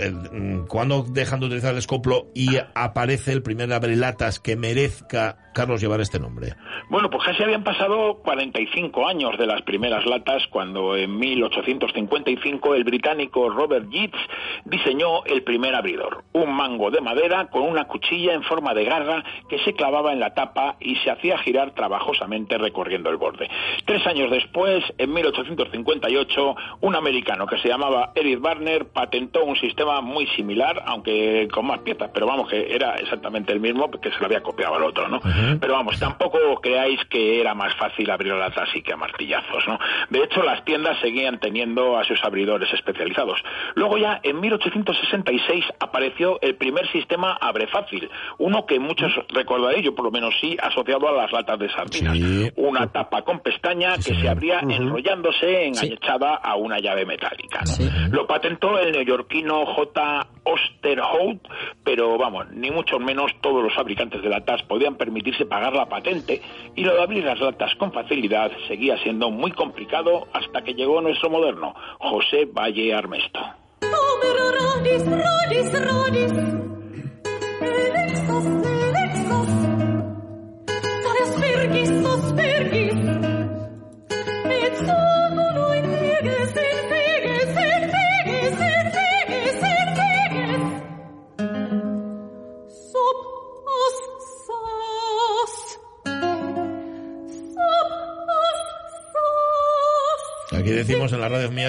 cuando 0.68 1.04
dejan 1.04 1.40
de 1.40 1.48
utilizar 1.48 1.72
el 1.72 1.80
escoplo 1.80 2.32
y 2.34 2.58
aparece 2.76 3.32
el 3.32 3.42
primer 3.42 3.72
abrelatas 3.74 4.40
que 4.40 4.56
merezca 4.56 5.47
Carlos, 5.58 5.82
llevar 5.82 6.02
este 6.02 6.20
nombre? 6.20 6.54
Bueno, 6.88 7.10
pues 7.10 7.24
casi 7.24 7.42
habían 7.42 7.64
pasado 7.64 8.20
45 8.24 9.08
años 9.08 9.40
de 9.40 9.48
las 9.48 9.64
primeras 9.64 10.06
latas 10.06 10.46
cuando 10.52 10.96
en 10.96 11.18
1855 11.18 12.76
el 12.76 12.84
británico 12.84 13.50
Robert 13.50 13.90
Yeats 13.90 14.20
diseñó 14.66 15.24
el 15.26 15.42
primer 15.42 15.74
abridor, 15.74 16.26
un 16.34 16.54
mango 16.54 16.92
de 16.92 17.02
madera 17.02 17.48
con 17.48 17.64
una 17.64 17.86
cuchilla 17.86 18.36
en 18.36 18.44
forma 18.44 18.76
de 18.76 18.86
garra 18.86 19.24
que 19.50 19.58
se 19.64 19.74
clavaba 19.74 20.14
en 20.14 20.20
la 20.20 20.36
tapa 20.36 20.76
y 20.80 20.96
se 20.98 21.10
hacía 21.10 21.40
girar 21.40 21.72
trabajosamente 21.72 22.60
recorriendo 22.60 23.10
el 23.10 23.18
borde. 23.18 23.50
Tres 23.84 24.06
años 24.06 24.30
después, 24.30 24.84
en 25.00 25.12
1858, 25.12 26.56
un 26.82 26.96
americano 26.96 27.48
que 27.48 27.58
se 27.58 27.68
llamaba 27.68 28.12
Eric 28.14 28.42
Barner 28.42 28.90
patentó 28.90 29.44
un 29.44 29.56
sistema 29.56 30.02
muy 30.02 30.28
similar, 30.36 30.84
aunque 30.86 31.48
con 31.52 31.66
más 31.66 31.80
piezas, 31.80 32.12
pero 32.14 32.28
vamos, 32.28 32.48
que 32.48 32.76
era 32.76 32.94
exactamente 32.98 33.54
el 33.54 33.60
mismo, 33.60 33.90
que 33.90 34.12
se 34.12 34.20
lo 34.20 34.28
había 34.28 34.44
copiado 34.44 34.76
al 34.76 34.84
otro, 34.84 35.08
¿no? 35.08 35.20
Pero 35.60 35.74
vamos, 35.74 36.00
tampoco 36.00 36.38
creáis 36.62 37.00
que 37.10 37.40
era 37.40 37.54
más 37.54 37.76
fácil 37.76 38.10
abrir 38.10 38.34
la 38.34 38.40
lata 38.40 38.64
así 38.64 38.82
que 38.82 38.94
a 38.94 38.98
martillazos, 38.98 39.68
¿no? 39.68 39.80
De 40.10 40.24
hecho, 40.24 40.44
las 40.44 40.64
tiendas 40.66 41.00
seguían 41.00 41.40
teniendo 41.40 41.98
a 41.98 42.04
sus 42.04 42.24
abridores 42.24 42.72
especializados. 42.74 43.40
Luego 43.76 43.98
ya, 43.98 44.20
en 44.24 44.40
1866, 44.40 45.66
apareció 45.80 46.40
el 46.42 46.56
primer 46.56 46.90
sistema 46.92 47.38
abre 47.40 47.68
fácil, 47.68 48.10
uno 48.38 48.66
que 48.66 48.80
muchos 48.80 49.12
recordaréis, 49.30 49.86
yo 49.86 49.96
por 49.96 50.06
lo 50.06 50.12
menos 50.12 50.34
sí, 50.40 50.58
asociado 50.62 51.08
a 51.10 51.14
las 51.14 51.32
latas 51.32 51.60
de 51.60 51.70
sardinas. 51.70 52.18
Una 52.56 52.88
tapa 52.92 53.22
con 53.22 53.40
pestaña 53.40 53.96
que 53.96 54.16
se 54.16 54.30
abría 54.30 54.60
enrollándose 54.60 55.66
enganchada 55.66 56.36
a 56.36 56.56
una 56.56 56.80
llave 56.80 57.06
metálica. 57.06 57.64
Lo 58.12 58.26
patentó 58.28 58.80
el 58.80 58.92
neoyorquino 58.92 59.66
J. 59.66 60.28
Osterhout, 60.48 61.42
pero 61.84 62.18
vamos, 62.18 62.50
ni 62.52 62.72
mucho 62.72 63.00
menos 63.00 63.32
todos 63.42 63.64
los 63.64 63.74
fabricantes 63.74 64.22
de 64.22 64.30
latas 64.30 64.64
podían 64.64 64.96
permitirse 64.96 65.46
pagar 65.46 65.74
la 65.74 65.88
patente 65.88 66.42
y 66.76 66.84
lo 66.84 66.96
de 66.96 67.02
abrir 67.02 67.24
las 67.24 67.40
latas 67.40 67.76
con 67.76 67.92
facilidad 67.92 68.52
seguía 68.68 68.98
siendo 69.04 69.30
muy 69.30 69.52
complicado 69.52 70.28
hasta 70.34 70.62
que 70.62 70.74
llegó 70.74 71.02
nuestro 71.02 71.30
moderno, 71.30 71.76
José 72.00 72.46
Valle 72.46 72.94
Armesto. 72.94 73.40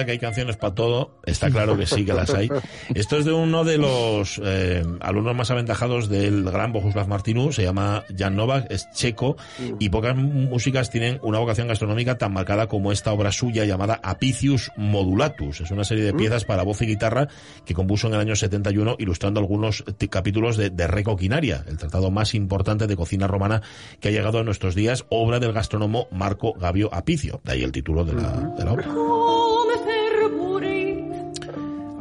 Que 0.09 0.13
hay 0.13 0.19
canciones 0.19 0.57
para 0.57 0.73
todo. 0.73 1.11
Está 1.23 1.51
claro 1.51 1.77
que 1.77 1.85
sí, 1.85 2.03
que 2.03 2.13
las 2.13 2.33
hay. 2.33 2.49
Esto 2.95 3.17
es 3.17 3.25
de 3.25 3.31
uno 3.31 3.63
de 3.63 3.77
los 3.77 4.41
eh, 4.43 4.83
alumnos 5.01 5.35
más 5.35 5.51
aventajados 5.51 6.09
del 6.09 6.45
gran 6.45 6.73
Bohuslav 6.73 7.07
Martinu. 7.07 7.51
Se 7.51 7.61
llama 7.61 8.05
Jan 8.17 8.35
Novak, 8.35 8.71
es 8.71 8.89
checo. 8.91 9.37
Y 9.77 9.89
pocas 9.89 10.15
músicas 10.15 10.89
tienen 10.89 11.19
una 11.21 11.37
vocación 11.37 11.67
gastronómica 11.67 12.17
tan 12.17 12.33
marcada 12.33 12.65
como 12.65 12.91
esta 12.91 13.13
obra 13.13 13.31
suya 13.31 13.65
llamada 13.65 13.99
Apicius 14.01 14.71
Modulatus. 14.77 15.61
Es 15.61 15.69
una 15.69 15.83
serie 15.83 16.03
de 16.03 16.13
piezas 16.13 16.43
para 16.43 16.63
voz 16.63 16.81
y 16.81 16.87
guitarra 16.87 17.27
que 17.65 17.75
compuso 17.75 18.07
en 18.07 18.15
el 18.15 18.21
año 18.21 18.35
71, 18.35 18.95
ilustrando 18.97 19.39
algunos 19.39 19.83
capítulos 20.09 20.57
de, 20.57 20.71
de 20.71 20.87
Recoquinaria, 20.87 21.63
el 21.67 21.77
tratado 21.77 22.09
más 22.09 22.33
importante 22.33 22.87
de 22.87 22.95
cocina 22.95 23.27
romana 23.27 23.61
que 23.99 24.07
ha 24.07 24.11
llegado 24.11 24.39
a 24.39 24.43
nuestros 24.43 24.73
días, 24.73 25.05
obra 25.09 25.39
del 25.39 25.53
gastrónomo 25.53 26.07
Marco 26.11 26.53
Gavio 26.53 26.91
Apicio. 26.91 27.41
De 27.43 27.51
ahí 27.51 27.63
el 27.63 27.71
título 27.71 28.03
de 28.05 28.13
la, 28.13 28.31
de 28.57 28.65
la 28.65 28.71
obra. 28.73 29.18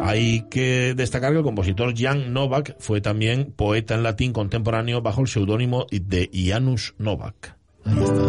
Hay 0.08 0.46
que 0.48 0.94
destacar 0.96 1.32
que 1.32 1.36
el 1.36 1.44
compositor 1.44 1.92
Jan 1.94 2.32
Novak 2.32 2.76
fue 2.78 3.02
también 3.02 3.52
poeta 3.52 3.94
en 3.94 4.02
latín 4.02 4.32
contemporáneo 4.32 5.02
bajo 5.02 5.20
el 5.20 5.28
seudónimo 5.28 5.86
de 5.90 6.30
Janus 6.32 6.94
Novak. 6.96 7.58
Ahí 7.84 8.02
está. 8.02 8.22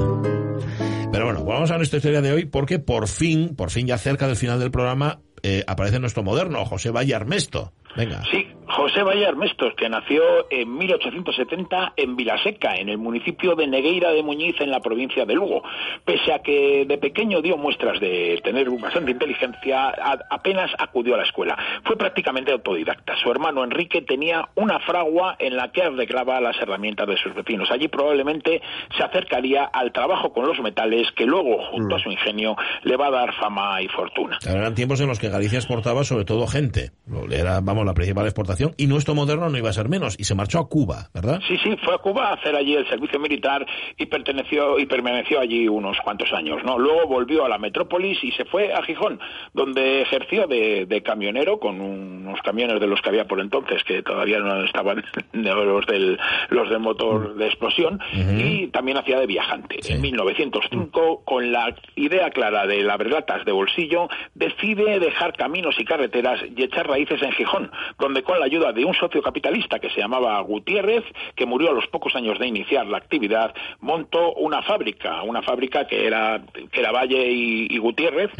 Pero 1.09 1.23
bueno, 1.23 1.45
vamos 1.45 1.71
a 1.71 1.77
nuestra 1.77 1.95
historia 1.95 2.21
de 2.21 2.33
hoy 2.33 2.43
porque 2.43 2.79
por 2.79 3.07
fin, 3.07 3.55
por 3.55 3.69
fin 3.71 3.87
ya 3.87 3.97
cerca 3.97 4.27
del 4.27 4.35
final 4.35 4.59
del 4.59 4.71
programa, 4.71 5.21
eh, 5.41 5.63
aparece 5.67 6.01
nuestro 6.01 6.21
moderno, 6.21 6.65
José 6.65 6.91
Valle 6.91 7.15
Armesto. 7.15 7.71
Venga. 7.95 8.23
Sí, 8.29 8.45
José 8.69 9.01
Valle 9.01 9.25
Armestos, 9.25 9.73
que 9.75 9.89
nació 9.89 10.21
en 10.51 10.77
1870 10.77 11.93
en 11.95 12.15
Vilaseca, 12.15 12.75
en 12.75 12.89
el 12.89 12.99
municipio 12.99 13.55
de 13.55 13.65
Negueira 13.65 14.11
de 14.11 14.21
Muñiz, 14.21 14.55
en 14.59 14.69
la 14.69 14.79
provincia 14.79 15.25
de 15.25 15.33
Lugo. 15.33 15.63
Pese 16.05 16.31
a 16.31 16.39
que 16.39 16.85
de 16.87 16.97
pequeño 16.99 17.41
dio 17.41 17.57
muestras 17.57 17.99
de 17.99 18.39
tener 18.43 18.69
bastante 18.69 19.11
inteligencia, 19.11 19.89
apenas 20.29 20.69
acudió 20.77 21.15
a 21.15 21.17
la 21.17 21.23
escuela. 21.23 21.57
Fue 21.83 21.97
prácticamente 21.97 22.51
autodidacta. 22.51 23.15
Su 23.17 23.31
hermano 23.31 23.63
Enrique 23.63 24.03
tenía 24.03 24.49
una 24.55 24.79
fragua 24.79 25.35
en 25.39 25.57
la 25.57 25.71
que 25.71 25.81
arreglaba 25.81 26.39
las 26.39 26.55
herramientas 26.61 27.07
de 27.07 27.17
sus 27.17 27.33
vecinos. 27.33 27.71
Allí 27.71 27.87
probablemente 27.87 28.61
se 28.95 29.03
acercaría 29.03 29.65
al 29.65 29.91
trabajo 29.91 30.31
con 30.31 30.45
los 30.45 30.59
metales, 30.59 31.07
que 31.15 31.25
luego, 31.25 31.57
junto 31.71 31.95
a 31.95 31.99
su 31.99 32.11
ingenio, 32.11 32.55
le 32.83 32.95
va 32.97 33.07
a 33.07 33.11
dar 33.11 33.33
fama 33.33 33.81
y 33.81 33.87
fortuna. 33.87 34.37
Eran 34.47 34.75
tiempos 34.75 35.01
en 35.01 35.07
los 35.07 35.17
que 35.17 35.29
Galicia 35.29 35.57
exportaba 35.57 36.03
sobre 36.03 36.25
todo 36.25 36.45
gente. 36.45 36.91
Era, 37.31 37.61
vamos, 37.61 37.85
la 37.85 37.95
principal 37.95 38.25
exportación 38.25 38.58
y 38.77 38.87
nuestro 38.87 39.15
moderno 39.15 39.49
no 39.49 39.57
iba 39.57 39.69
a 39.69 39.73
ser 39.73 39.89
menos 39.89 40.15
y 40.19 40.23
se 40.23 40.35
marchó 40.35 40.59
a 40.59 40.67
Cuba, 40.67 41.09
¿verdad? 41.13 41.39
Sí, 41.47 41.57
sí, 41.63 41.75
fue 41.83 41.95
a 41.95 41.97
Cuba 41.97 42.29
a 42.29 42.33
hacer 42.33 42.55
allí 42.55 42.75
el 42.75 42.87
servicio 42.87 43.19
militar 43.19 43.65
y 43.97 44.05
perteneció 44.05 44.79
y 44.79 44.85
permaneció 44.85 45.39
allí 45.39 45.67
unos 45.67 45.97
cuantos 46.03 46.31
años, 46.33 46.63
¿no? 46.63 46.77
Luego 46.77 47.07
volvió 47.07 47.45
a 47.45 47.49
la 47.49 47.57
metrópolis 47.57 48.23
y 48.23 48.31
se 48.31 48.45
fue 48.45 48.73
a 48.73 48.81
Gijón, 48.83 49.19
donde 49.53 50.01
ejerció 50.01 50.47
de, 50.47 51.01
camionero 51.05 51.59
con 51.59 51.79
unos 51.79 52.41
camiones 52.41 52.79
de 52.79 52.87
los 52.87 53.01
que 53.01 53.09
había 53.09 53.25
por 53.25 53.39
entonces 53.39 53.83
que 53.85 54.03
todavía 54.03 54.39
no 54.39 54.63
estaban 54.65 55.03
los 55.31 55.85
del 55.85 56.19
los 56.49 56.69
del 56.69 56.79
motor 56.79 57.35
de 57.35 57.47
explosión 57.47 57.99
y 58.13 58.67
también 58.67 58.97
hacía 58.97 59.19
de 59.19 59.25
viajante. 59.25 59.79
En 59.87 60.01
1905, 60.01 61.23
con 61.23 61.51
la 61.51 61.73
idea 61.95 62.29
clara 62.31 62.67
de 62.67 62.83
las 62.83 62.97
relatas 62.97 63.45
de 63.45 63.51
bolsillo, 63.51 64.09
decide 64.35 64.99
dejar 64.99 65.35
caminos 65.37 65.75
y 65.79 65.85
carreteras 65.85 66.41
y 66.55 66.63
echar 66.63 66.87
raíces 66.87 67.21
en 67.21 67.31
Gijón, 67.31 67.71
donde 67.97 68.23
con 68.23 68.39
la 68.39 68.48
ayuda 68.49 68.73
de 68.73 68.83
un 68.83 68.93
socio 68.93 69.21
capitalista 69.21 69.79
que 69.79 69.89
se 69.89 70.01
llamaba 70.01 70.39
Gutiérrez, 70.41 71.03
que 71.35 71.45
murió 71.45 71.69
a 71.69 71.73
los 71.73 71.87
pocos 71.87 72.15
años 72.15 72.39
de 72.39 72.47
iniciar 72.47 72.87
la 72.87 72.97
actividad, 72.97 73.53
montó 73.79 74.33
una 74.33 74.61
fábrica, 74.63 75.21
una 75.23 75.41
fábrica 75.41 75.85
que 75.85 76.05
era, 76.05 76.41
que 76.71 76.79
era 76.79 76.91
Valle 76.91 77.27
y, 77.29 77.77
Gutiérrez, 77.77 78.31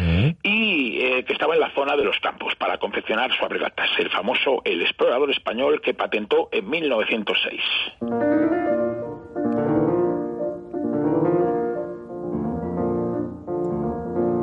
y 0.44 1.00
eh, 1.00 1.24
que 1.24 1.34
estaba 1.34 1.54
en 1.54 1.62
la 1.62 1.74
zona 1.74 1.96
de 1.96 2.04
los 2.04 2.20
campos 2.20 2.56
para 2.56 2.78
confeccionar 2.78 3.32
su 3.36 3.46
abrigatas, 3.46 3.90
el 4.00 4.10
famoso 4.10 4.62
El 4.66 4.82
Explorador 4.82 5.30
Español 5.30 5.82
que 5.82 5.94
patentó 5.94 6.50
en 6.52 6.70
1906. 6.70 7.62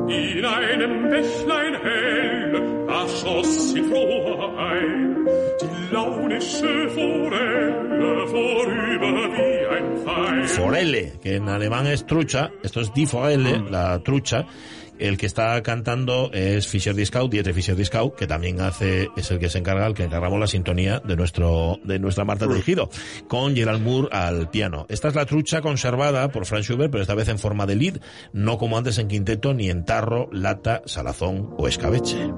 In 0.09 0.45
einem 0.45 1.11
Bächlein 1.11 1.75
hell, 1.75 2.26
Eil, 4.59 5.17
die 5.61 5.95
launische 5.95 6.91
Forelle 6.91 8.27
vorüber 8.27 9.13
wie 9.37 9.67
ein 9.75 9.97
Pfeil. 10.05 10.49
Forelle, 10.49 11.13
que 11.23 11.37
en 11.37 11.49
alemán 11.49 11.87
es 11.87 12.05
trucha, 12.07 12.51
esto 12.63 12.81
es 12.81 12.93
die 12.93 13.07
Forelle, 13.07 13.63
la 13.71 13.99
trucha, 14.01 14.47
el 14.99 15.17
que 15.17 15.27
está 15.27 15.63
cantando 15.63 16.31
es 16.33 16.67
Fischer 16.69 16.95
Discau, 16.95 17.29
Dieter 17.29 17.55
Fischer 17.55 17.77
Discau, 17.77 18.15
que 18.15 18.27
también 18.27 18.61
hace, 18.61 19.09
es 19.17 19.31
el 19.31 19.39
que 19.39 19.49
se 19.49 19.59
encarga, 19.59 19.87
el 19.87 19.95
que 19.95 20.05
encargamos 20.05 20.39
la 20.39 20.47
sintonía 20.47 21.01
de 21.01 21.17
nuestro, 21.17 21.79
de 21.85 21.99
nuestra 21.99 22.25
Marta 22.25 22.47
Tejido, 22.49 22.91
con 23.29 23.55
Gerald 23.55 23.83
Moore 23.83 24.09
al 24.13 24.51
piano. 24.51 24.87
Esta 24.89 25.09
es 25.09 25.15
la 25.15 25.27
trucha 25.27 25.61
conservada 25.61 26.29
por 26.31 26.47
Franz 26.47 26.67
Schubert, 26.67 26.91
pero 26.91 27.03
esta 27.03 27.15
vez 27.15 27.29
en 27.29 27.39
forma 27.39 27.67
de 27.67 27.77
lead, 27.77 28.01
no 28.33 28.59
como 28.59 28.79
antes 28.79 28.99
en 28.99 29.09
quinteto, 29.09 29.55
ni 29.55 29.71
en 29.71 29.85
tarro, 29.85 30.29
lata, 30.33 30.83
salazón 30.87 31.55
o 31.59 31.69
escabeche. 31.69 32.29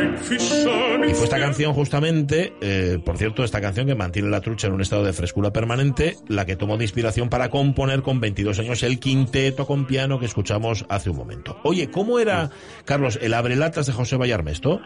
Y 0.00 1.14
fue 1.14 1.24
esta 1.24 1.38
canción 1.38 1.74
justamente, 1.74 2.52
eh, 2.60 2.98
por 3.04 3.18
cierto, 3.18 3.44
esta 3.44 3.60
canción 3.60 3.86
que 3.86 3.94
mantiene 3.94 4.30
la 4.30 4.40
trucha 4.40 4.66
en 4.68 4.74
un 4.74 4.80
estado 4.80 5.04
de 5.04 5.12
frescura 5.12 5.52
permanente, 5.52 6.16
la 6.28 6.46
que 6.46 6.56
tomó 6.56 6.76
de 6.76 6.84
inspiración 6.84 7.28
para 7.28 7.50
componer 7.50 8.02
con 8.02 8.20
22 8.20 8.58
años 8.60 8.82
el 8.82 8.98
quinteto 8.98 9.66
con 9.66 9.86
piano 9.86 10.18
que 10.18 10.26
escuchamos 10.26 10.86
hace 10.88 11.10
un 11.10 11.16
momento. 11.16 11.58
Oye, 11.64 11.90
¿cómo 11.90 12.18
era, 12.18 12.50
Carlos, 12.84 13.18
el 13.20 13.34
abrelatas 13.34 13.86
de 13.86 13.92
José 13.92 14.16
Vallarmesto? 14.16 14.80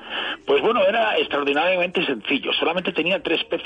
Pues 0.46 0.60
bueno, 0.62 0.84
era 0.86 1.16
extraordinariamente 1.18 2.04
sencillo. 2.04 2.52
Solamente 2.52 2.92
tenía 2.92 3.22
tres, 3.22 3.40
tres, 3.48 3.62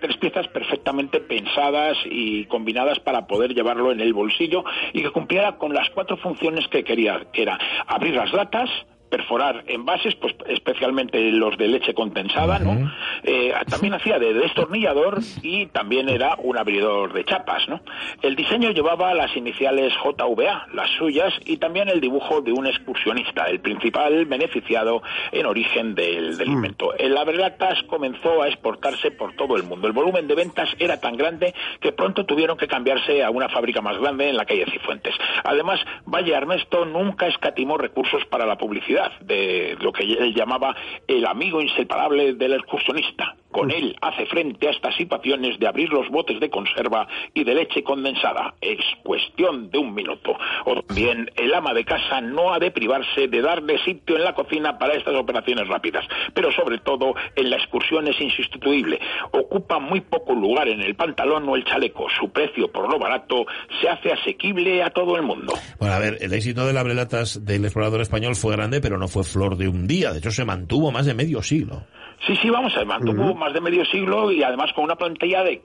tres 0.00 0.16
piezas 0.18 0.48
perfectamente 0.48 1.20
pensadas 1.20 1.96
y 2.04 2.44
combinadas 2.44 3.00
para 3.00 3.26
poder 3.26 3.54
llevarlo 3.54 3.90
en 3.92 4.00
el 4.00 4.12
bolsillo 4.12 4.64
y 4.92 5.02
que 5.02 5.10
cumpliera 5.10 5.56
con 5.56 5.72
las 5.72 5.88
cuatro 5.90 6.16
funciones 6.18 6.68
que 6.68 6.84
quería, 6.84 7.26
que 7.32 7.42
era 7.42 7.58
abrir 7.86 8.14
las 8.14 8.32
latas, 8.32 8.68
perforar 9.10 9.64
envases, 9.66 10.14
pues 10.14 10.34
especialmente 10.46 11.20
los 11.32 11.58
de 11.58 11.68
leche 11.68 11.92
condensada, 11.94 12.58
¿no? 12.58 12.90
Eh, 13.24 13.52
también 13.68 13.94
hacía 13.94 14.18
de 14.18 14.32
destornillador 14.32 15.18
y 15.42 15.66
también 15.66 16.08
era 16.08 16.36
un 16.38 16.56
abridor 16.56 17.12
de 17.12 17.24
chapas, 17.24 17.68
¿no? 17.68 17.80
El 18.22 18.36
diseño 18.36 18.70
llevaba 18.70 19.12
las 19.14 19.36
iniciales 19.36 19.92
JVA, 20.02 20.68
las 20.72 20.90
suyas, 20.90 21.34
y 21.44 21.56
también 21.56 21.88
el 21.88 22.00
dibujo 22.00 22.40
de 22.40 22.52
un 22.52 22.66
excursionista, 22.66 23.46
el 23.46 23.60
principal 23.60 24.26
beneficiado 24.26 25.02
en 25.32 25.46
origen 25.46 25.94
del, 25.94 26.38
del 26.38 26.48
mm. 26.48 26.52
invento. 26.52 26.94
El 26.94 27.16
abrelatas 27.16 27.82
comenzó 27.88 28.42
a 28.42 28.48
exportarse 28.48 29.10
por 29.10 29.34
todo 29.34 29.56
el 29.56 29.64
mundo. 29.64 29.88
El 29.88 29.92
volumen 29.92 30.28
de 30.28 30.36
ventas 30.36 30.68
era 30.78 31.00
tan 31.00 31.16
grande 31.16 31.52
que 31.80 31.92
pronto 31.92 32.24
tuvieron 32.24 32.56
que 32.56 32.68
cambiarse 32.68 33.24
a 33.24 33.30
una 33.30 33.48
fábrica 33.48 33.80
más 33.80 33.98
grande 33.98 34.28
en 34.28 34.36
la 34.36 34.44
calle 34.44 34.66
Cifuentes. 34.70 35.14
Además, 35.42 35.80
Valle 36.06 36.36
Armesto 36.36 36.84
nunca 36.84 37.26
escatimó 37.26 37.76
recursos 37.76 38.24
para 38.26 38.46
la 38.46 38.56
publicidad 38.56 38.99
de 39.20 39.76
lo 39.80 39.92
que 39.92 40.04
él 40.04 40.34
llamaba 40.34 40.74
el 41.06 41.26
amigo 41.26 41.60
inseparable 41.60 42.34
del 42.34 42.54
excursionista. 42.54 43.36
Con 43.50 43.70
él 43.70 43.96
hace 44.00 44.26
frente 44.26 44.68
a 44.68 44.70
estas 44.70 44.94
situaciones 44.96 45.58
de 45.58 45.66
abrir 45.66 45.90
los 45.90 46.08
botes 46.08 46.38
de 46.38 46.50
conserva 46.50 47.08
y 47.34 47.44
de 47.44 47.54
leche 47.54 47.82
condensada. 47.82 48.54
Es 48.60 48.78
cuestión 49.02 49.70
de 49.70 49.78
un 49.78 49.92
minuto. 49.92 50.36
O 50.64 50.82
también 50.82 51.30
el 51.36 51.52
ama 51.54 51.74
de 51.74 51.84
casa 51.84 52.20
no 52.20 52.52
ha 52.52 52.58
de 52.58 52.70
privarse 52.70 53.28
de 53.28 53.42
darle 53.42 53.82
sitio 53.84 54.16
en 54.16 54.24
la 54.24 54.34
cocina 54.34 54.78
para 54.78 54.94
estas 54.94 55.14
operaciones 55.14 55.66
rápidas. 55.66 56.04
Pero 56.32 56.52
sobre 56.52 56.78
todo 56.78 57.14
en 57.34 57.50
la 57.50 57.56
excursión 57.56 58.06
es 58.06 58.20
insustituible. 58.20 59.00
Ocupa 59.32 59.78
muy 59.78 60.00
poco 60.00 60.34
lugar 60.34 60.68
en 60.68 60.80
el 60.80 60.94
pantalón 60.94 61.48
o 61.48 61.56
el 61.56 61.64
chaleco. 61.64 62.06
Su 62.18 62.30
precio 62.30 62.70
por 62.70 62.90
lo 62.90 62.98
barato 62.98 63.46
se 63.80 63.88
hace 63.88 64.12
asequible 64.12 64.82
a 64.82 64.90
todo 64.90 65.16
el 65.16 65.22
mundo. 65.22 65.54
Bueno, 65.78 65.94
a 65.94 65.98
ver, 65.98 66.18
el 66.20 66.32
éxito 66.32 66.66
de 66.66 66.72
la 66.72 66.82
brelatas 66.82 67.44
del 67.44 67.64
explorador 67.64 68.00
español 68.00 68.36
fue 68.36 68.54
grande, 68.54 68.80
pero 68.80 68.98
no 68.98 69.08
fue 69.08 69.24
flor 69.24 69.56
de 69.56 69.68
un 69.68 69.86
día. 69.86 70.12
De 70.12 70.18
hecho, 70.18 70.30
se 70.30 70.44
mantuvo 70.44 70.90
más 70.92 71.06
de 71.06 71.14
medio 71.14 71.42
siglo. 71.42 71.82
Sí, 72.26 72.36
sí, 72.36 72.50
vamos, 72.50 72.74
se 72.74 72.84
mantuvo 72.84 73.34
más 73.34 73.54
de 73.54 73.62
medio 73.62 73.82
siglo 73.86 74.30
y 74.30 74.42
además 74.42 74.74
con 74.74 74.84
una 74.84 74.96
plantilla 74.96 75.42
de, 75.42 75.62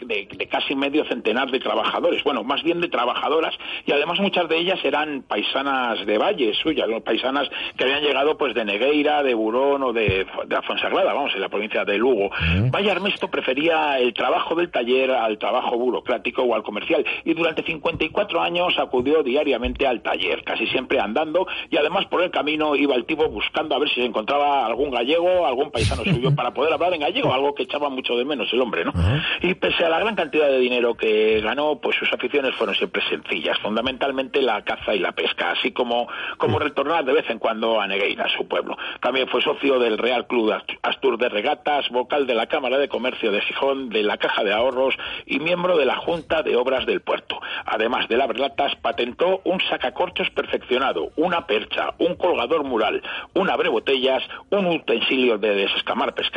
casi 0.49 0.73
medio 0.73 1.03
centenar 1.03 1.51
de 1.51 1.59
trabajadores, 1.59 2.23
bueno, 2.23 2.45
más 2.45 2.63
bien 2.63 2.79
de 2.79 2.87
trabajadoras 2.87 3.53
y 3.85 3.91
además 3.91 4.21
muchas 4.21 4.47
de 4.47 4.57
ellas 4.57 4.79
eran 4.85 5.23
paisanas 5.23 6.05
de 6.05 6.17
Valle 6.17 6.53
suyas, 6.53 6.87
paisanas 7.03 7.49
que 7.75 7.83
habían 7.83 8.03
llegado 8.03 8.37
pues 8.37 8.53
de 8.53 8.63
Negueira, 8.63 9.21
de 9.21 9.33
Burón 9.33 9.83
o 9.83 9.91
de, 9.91 10.25
de 10.47 10.55
Afonsagrada, 10.55 11.13
vamos, 11.13 11.35
en 11.35 11.41
la 11.41 11.49
provincia 11.49 11.83
de 11.83 11.97
Lugo. 11.97 12.29
Valle 12.71 12.91
Armesto 12.91 13.27
prefería 13.27 13.99
el 13.99 14.13
trabajo 14.13 14.55
del 14.55 14.71
taller 14.71 15.11
al 15.11 15.37
trabajo 15.37 15.77
burocrático 15.77 16.43
o 16.43 16.55
al 16.55 16.63
comercial 16.63 17.05
y 17.25 17.33
durante 17.33 17.63
54 17.63 18.41
años 18.41 18.79
acudió 18.79 19.23
diariamente 19.23 19.85
al 19.85 20.01
taller, 20.01 20.43
casi 20.45 20.67
siempre 20.67 21.01
andando 21.01 21.45
y 21.69 21.75
además 21.75 22.05
por 22.05 22.21
el 22.21 22.31
camino 22.31 22.77
iba 22.77 22.95
el 22.95 23.05
tipo 23.05 23.27
buscando 23.27 23.75
a 23.75 23.79
ver 23.79 23.89
si 23.89 23.95
se 23.95 24.05
encontraba 24.05 24.65
algún 24.65 24.89
gallego, 24.89 25.45
algún 25.45 25.69
paisano 25.69 26.05
suyo 26.05 26.33
para 26.33 26.44
poder 26.53 26.73
hablar 26.73 26.93
en 26.93 27.01
gallego, 27.01 27.33
algo 27.33 27.53
que 27.53 27.63
echaba 27.63 27.89
mucho 27.89 28.15
de 28.15 28.25
menos 28.25 28.51
el 28.53 28.61
hombre, 28.61 28.85
¿no? 28.85 28.93
Y 29.41 29.53
pese 29.55 29.85
a 29.85 29.89
la 29.89 29.99
gran 29.99 30.15
cantidad 30.15 30.47
de 30.47 30.59
dinero 30.59 30.95
que 30.95 31.41
ganó, 31.41 31.79
pues 31.79 31.95
sus 31.97 32.11
aficiones 32.13 32.55
fueron 32.55 32.75
siempre 32.75 33.01
sencillas, 33.09 33.57
fundamentalmente 33.59 34.41
la 34.41 34.63
caza 34.63 34.95
y 34.95 34.99
la 34.99 35.11
pesca, 35.11 35.51
así 35.51 35.71
como, 35.71 36.07
como 36.37 36.59
retornar 36.59 37.05
de 37.05 37.13
vez 37.13 37.29
en 37.29 37.39
cuando 37.39 37.79
a 37.79 37.87
Negueira, 37.87 38.27
su 38.29 38.47
pueblo. 38.47 38.77
También 39.01 39.27
fue 39.27 39.41
socio 39.41 39.79
del 39.79 39.97
Real 39.97 40.27
Club 40.27 40.53
Astur 40.81 41.17
de 41.17 41.29
Regatas, 41.29 41.89
vocal 41.89 42.27
de 42.27 42.35
la 42.35 42.47
Cámara 42.47 42.77
de 42.77 42.87
Comercio 42.87 43.31
de 43.31 43.41
Gijón, 43.41 43.89
de 43.89 44.03
la 44.03 44.17
Caja 44.17 44.43
de 44.43 44.53
Ahorros 44.53 44.95
y 45.25 45.39
miembro 45.39 45.77
de 45.77 45.85
la 45.85 45.95
Junta 45.97 46.43
de 46.43 46.55
Obras 46.55 46.85
del 46.85 47.01
Puerto. 47.01 47.39
Además 47.65 48.07
de 48.07 48.17
las 48.17 48.27
relatas, 48.27 48.75
patentó 48.75 49.41
un 49.43 49.59
sacacorchos 49.69 50.29
perfeccionado, 50.31 51.09
una 51.15 51.45
percha, 51.47 51.93
un 51.99 52.15
colgador 52.15 52.63
mural, 52.63 53.01
un 53.33 53.49
abrebotellas, 53.49 54.23
un 54.49 54.67
utensilio 54.67 55.37
de 55.37 55.55
desescamar 55.55 56.13
pesca 56.13 56.34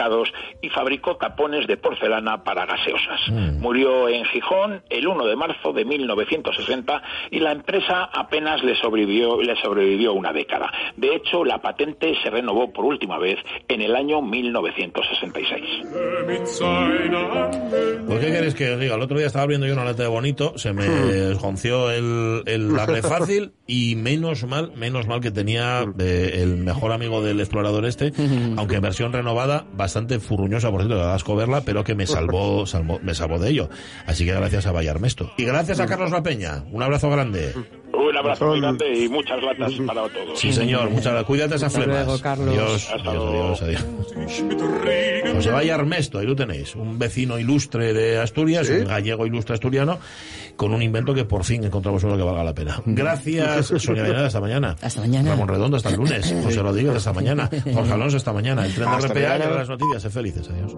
y 0.62 0.68
fabricó 0.70 1.16
tapones 1.16 1.66
de 1.66 1.76
porcelana 1.76 2.44
para 2.44 2.66
gaseosas. 2.66 3.20
Mm. 3.28 3.60
Murió 3.60 4.08
en 4.08 4.24
Gijón 4.26 4.82
el 4.90 5.06
1 5.06 5.26
de 5.26 5.36
marzo 5.36 5.72
de 5.72 5.84
1960 5.84 7.02
y 7.30 7.40
la 7.40 7.52
empresa 7.52 8.04
apenas 8.12 8.62
le 8.62 8.76
sobrevivió, 8.76 9.40
le 9.40 9.56
sobrevivió 9.60 10.12
una 10.12 10.32
década. 10.32 10.70
De 10.96 11.14
hecho, 11.14 11.44
la 11.44 11.60
patente 11.60 12.14
se 12.22 12.30
renovó 12.30 12.72
por 12.72 12.84
última 12.84 13.18
vez 13.18 13.38
en 13.68 13.82
el 13.82 13.94
año 13.94 14.22
1966. 14.22 15.64
Pues, 18.06 18.20
¿qué 18.20 18.32
queréis 18.32 18.54
que 18.54 18.70
os 18.72 18.80
diga? 18.80 18.94
El 18.94 19.02
otro 19.02 19.18
día 19.18 19.26
estaba 19.26 19.44
abriendo 19.44 19.66
yo 19.66 19.74
una 19.74 19.84
lata 19.84 20.02
de 20.02 20.08
bonito, 20.08 20.56
se 20.56 20.72
me 20.72 21.30
esconció 21.32 21.90
el, 21.90 22.42
el 22.46 22.70
fácil 23.02 23.52
y 23.66 23.96
menos 23.96 24.44
mal, 24.44 24.72
menos 24.76 25.06
mal 25.06 25.20
que 25.20 25.30
tenía 25.30 25.84
eh, 25.98 26.40
el 26.42 26.56
mejor 26.56 26.92
amigo 26.92 27.22
del 27.22 27.40
explorador 27.40 27.84
este, 27.86 28.12
aunque 28.56 28.76
en 28.76 28.82
versión 28.82 29.12
renovada, 29.12 29.66
bastante 29.88 30.20
furruñosa, 30.20 30.70
por 30.70 30.82
cierto, 30.82 30.98
de 30.98 31.12
asco 31.12 31.34
verla, 31.34 31.62
pero 31.62 31.82
que 31.82 31.94
me 31.94 32.06
salvó, 32.06 32.64
me 33.02 33.14
salvó 33.14 33.38
de 33.38 33.48
ello. 33.48 33.70
Así 34.06 34.26
que 34.26 34.34
gracias 34.34 34.66
a 34.66 34.72
Vallarmesto. 34.72 35.32
Y 35.38 35.44
gracias 35.44 35.80
a 35.80 35.86
Carlos 35.86 36.10
La 36.10 36.22
Peña. 36.22 36.64
Un 36.70 36.82
abrazo 36.82 37.08
grande. 37.08 37.54
Un 38.18 38.24
abrazo 38.26 38.46
muy 38.48 38.60
grande 38.60 38.98
y 38.98 39.08
muchas 39.08 39.42
latas 39.42 39.72
para 39.86 40.02
todos. 40.08 40.38
Sí, 40.38 40.52
señor. 40.52 40.90
Muchas 40.90 41.04
gracias. 41.04 41.24
Cuídate 41.24 41.54
esas 41.54 41.72
flemas. 41.72 42.08
Adiós, 42.24 42.90
adiós, 42.92 43.62
adiós, 43.62 43.62
adiós. 43.62 43.84
José 45.34 45.50
Vallarmesto, 45.50 46.18
ahí 46.18 46.26
lo 46.26 46.34
tenéis. 46.34 46.74
Un 46.74 46.98
vecino 46.98 47.38
ilustre 47.38 47.92
de 47.92 48.18
Asturias, 48.18 48.68
un 48.68 48.84
gallego 48.84 49.24
ilustre 49.26 49.54
asturiano, 49.54 49.98
con 50.56 50.74
un 50.74 50.82
invento 50.82 51.14
que 51.14 51.24
por 51.24 51.44
fin 51.44 51.62
encontramos 51.64 52.02
uno 52.04 52.16
que 52.16 52.22
valga 52.22 52.42
la 52.42 52.54
pena. 52.54 52.82
Gracias, 52.84 53.66
Sonia 53.78 54.02
Venera, 54.02 54.26
hasta 54.26 54.40
mañana. 54.40 54.76
Hasta 54.82 55.00
mañana. 55.00 55.30
Ramón 55.30 55.48
Redondo, 55.48 55.76
hasta 55.76 55.90
el 55.90 55.96
lunes. 55.96 56.34
José 56.44 56.60
Rodríguez, 56.60 56.96
hasta 56.96 57.12
mañana. 57.12 57.48
Jorge 57.72 57.92
Alonso, 57.92 58.16
hasta 58.16 58.32
mañana. 58.32 58.66
El 58.66 58.74
tren 58.74 58.88
de 58.90 59.06
RPA 59.08 59.36
y 59.36 59.38
las 59.38 59.68
noticias. 59.68 60.02
Sé 60.02 60.10
felices. 60.10 60.48
Adiós. 60.50 60.76